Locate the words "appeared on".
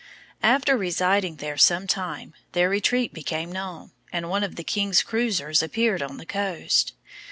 5.61-6.17